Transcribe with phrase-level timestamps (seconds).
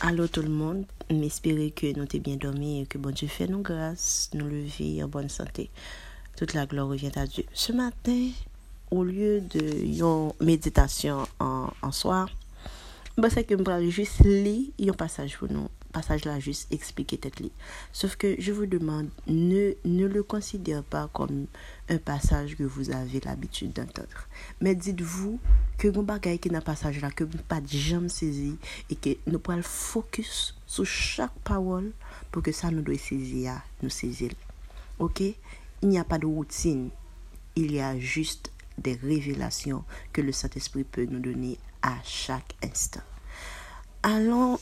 [0.00, 3.48] Allô tout le monde, m'espérer que nous t'es bien dormi et que bon Dieu fait
[3.48, 5.70] nous grâce, nous lever en bonne santé.
[6.36, 7.42] Toute la gloire revient à Dieu.
[7.52, 8.28] Ce matin,
[8.92, 12.30] au lieu de une méditation en, en soir,
[13.16, 15.68] bah, c'est que je vais juste lire un passage pour nous.
[15.92, 17.50] Passage là, juste expliquer tête li.
[17.92, 21.46] Sauf que je vous demande, ne, ne le considère pas comme
[21.88, 24.28] un passage que vous avez l'habitude d'entendre.
[24.60, 25.40] Mais dites-vous
[25.78, 28.58] que vous bagay qui dans passage là, que vous pas jamais saisi
[28.90, 31.92] et que nous pouvons focus sur chaque parole
[32.32, 34.32] pour que ça nous doit saisir, nous saisir.
[34.98, 35.20] Ok?
[35.20, 36.90] Il n'y a pas de routine.
[37.54, 43.02] Il y a juste des révélations que le Saint-Esprit peut nous donner à chaque instant.
[44.02, 44.58] Allons,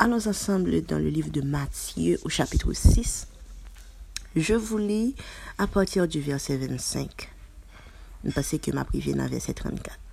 [0.00, 3.28] allons ensemble dans le livre de Matthieu au chapitre 6.
[4.34, 5.14] Je vous lis
[5.58, 7.30] à partir du verset 25.
[8.34, 10.09] Parce que ma privé dans verset 34.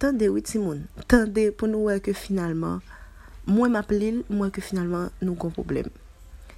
[0.00, 0.86] Tendez, oui, Simone.
[1.08, 2.80] Tendez pour nous voir que finalement,
[3.46, 5.90] moi m'appelle, moi que finalement, nous avons un problème.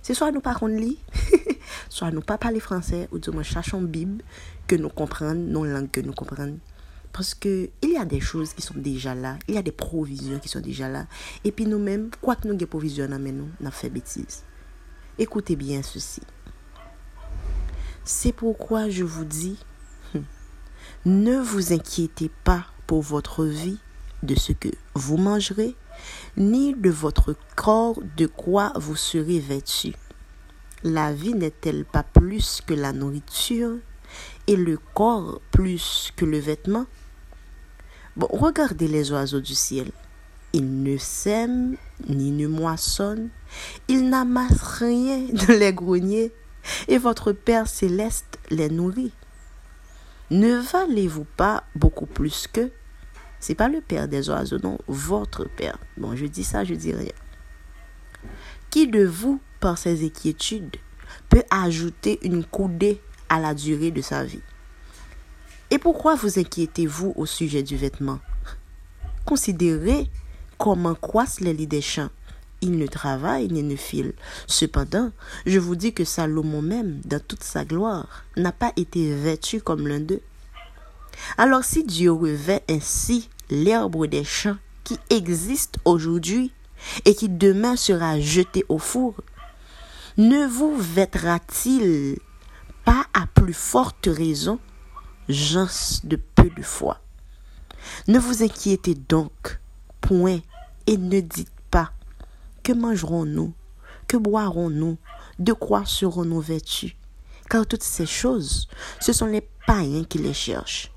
[0.00, 1.00] C'est soit nous pas lit,
[1.88, 4.22] soit nous pas parler français, ou du moins cherchons Bible
[4.68, 6.60] que nous comprenons, nos langues que nous comprenons.
[7.12, 9.72] Parce que il y a des choses qui sont déjà là, il y a des
[9.72, 11.06] provisions qui sont déjà là.
[11.42, 14.44] Et puis nous-mêmes, quoi que nous ayons provisions, nous avons fait bêtise.
[15.18, 16.22] Écoutez bien ceci.
[18.04, 19.58] C'est pourquoi je vous dis,
[21.04, 23.78] ne vous inquiétez pas pour votre vie
[24.22, 25.74] de ce que vous mangerez,
[26.36, 29.92] ni de votre corps de quoi vous serez vêtu.
[30.84, 33.76] La vie n'est-elle pas plus que la nourriture
[34.46, 36.86] et le corps plus que le vêtement?
[38.16, 39.90] Bon, regardez les oiseaux du ciel.
[40.52, 41.76] Ils ne sèment
[42.08, 43.30] ni ne moissonnent,
[43.88, 46.32] ils n'amassent rien dans les greniers,
[46.88, 49.12] et votre Père céleste les nourrit.
[50.32, 52.70] Ne valez-vous pas beaucoup plus que
[53.38, 55.76] C'est pas le Père des oiseaux, non, votre Père.
[55.98, 57.12] Bon, je dis ça, je dis rien.
[58.70, 60.76] Qui de vous, par ses inquiétudes,
[61.28, 64.40] peut ajouter une coudée à la durée de sa vie?
[65.70, 68.20] Et pourquoi vous inquiétez-vous au sujet du vêtement?
[69.26, 70.08] Considérez
[70.56, 72.08] comment croissent les lits des champs.
[72.62, 74.14] Ils ne travaillent ni ne filent.
[74.46, 75.10] Cependant,
[75.44, 79.88] je vous dis que Salomon même, dans toute sa gloire, n'a pas été vêtu comme
[79.88, 80.22] l'un d'eux.
[81.36, 86.52] Alors si Dieu revêt ainsi l'herbe des champs qui existe aujourd'hui
[87.04, 89.14] et qui demain sera jeté au four,
[90.16, 92.18] ne vous vêtera-t-il
[92.84, 94.58] pas à plus forte raison
[95.28, 97.00] gens de peu de foi.
[98.08, 99.60] Ne vous inquiétez donc
[100.00, 100.40] point
[100.86, 101.48] et ne dites
[102.62, 103.52] que mangerons-nous,
[104.08, 104.98] que boirons-nous,
[105.38, 106.96] de quoi serons-nous vêtus,
[107.48, 108.68] car toutes ces choses,
[109.00, 110.92] ce sont les païens qui les cherchent.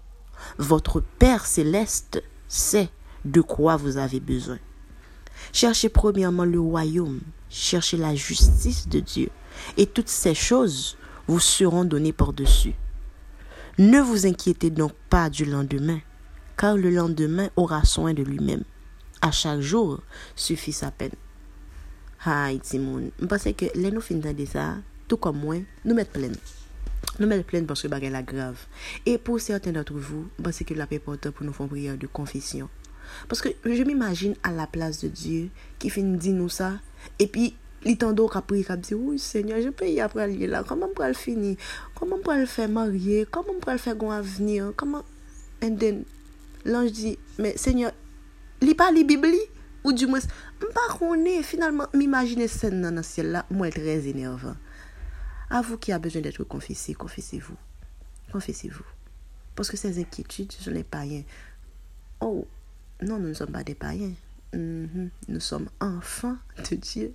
[0.57, 2.89] Votre Père céleste sait
[3.23, 4.59] de quoi vous avez besoin.
[5.51, 9.29] Cherchez premièrement le royaume, cherchez la justice de Dieu,
[9.77, 10.97] et toutes ces choses
[11.27, 12.75] vous seront données par-dessus.
[13.77, 15.99] Ne vous inquiétez donc pas du lendemain,
[16.57, 18.63] car le lendemain aura soin de lui-même.
[19.21, 20.01] À chaque jour
[20.35, 21.15] suffit sa peine.
[22.23, 23.11] Hay, ti moun.
[23.19, 26.37] Mpase ke le nou fin dan de sa, tou kom mwen, nou met plen.
[27.19, 28.63] Nou met plen pwoske bagay la grav.
[29.03, 32.07] E pou certain d'antre vous, mpase ke la pe porte pou nou fon priya de
[32.07, 32.71] konfisyon.
[33.29, 36.77] Pwoske je m'imagine a la plas de Diyo ki fin di nou sa,
[37.21, 37.51] e pi
[37.85, 40.95] li tando ka pri ka bi, Ouye, Seigneur, je pe y apre li la, koman
[40.97, 41.53] pral fini?
[41.97, 43.25] Koman pral fè marye?
[43.29, 44.71] Koman pral fè gwen avenir?
[44.79, 45.05] Koman?
[45.61, 46.05] And then,
[46.65, 47.13] lanj di,
[47.61, 47.93] Seigneur,
[48.65, 49.43] li pa li bibli?
[49.85, 50.25] Ou di mwes,
[50.57, 54.57] mpa kone, finalman, m'imagine sen nan an siel la, mwen trez enervan.
[55.53, 57.55] A vous qui a besoin d'être confessé, confessez-vous.
[58.31, 58.85] Confessez-vous.
[59.55, 61.23] Parce que ces inquiétudes, ce sont les païens.
[62.19, 62.47] Oh,
[63.01, 64.13] non, nous ne sommes pas des païens.
[64.53, 65.09] Mm-hmm.
[65.27, 66.37] Nous sommes enfants
[66.69, 67.13] de Dieu.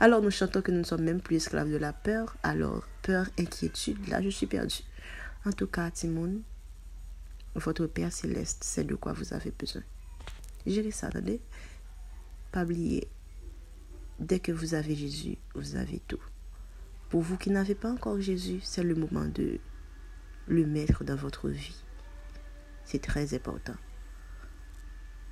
[0.00, 2.34] Alors nous chantons que nous ne sommes même plus esclaves de la peur.
[2.42, 4.76] Alors, peur, inquiétude, là je suis perdu.
[5.44, 6.40] En tout cas, Timon,
[7.54, 9.82] votre Père céleste sait de quoi vous avez besoin.
[10.66, 11.40] J'ai ça, attendez.
[12.54, 12.64] Pas
[14.20, 16.22] dès que vous avez Jésus, vous avez tout.
[17.10, 19.58] Pour vous qui n'avez pas encore Jésus, c'est le moment de
[20.46, 21.82] le mettre dans votre vie.
[22.84, 23.74] C'est très important.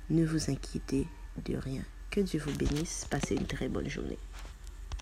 [0.09, 1.07] Ne vous inquiétez
[1.45, 1.83] de rien.
[2.11, 3.07] Que Dieu vous bénisse.
[3.09, 4.19] Passez une très bonne journée.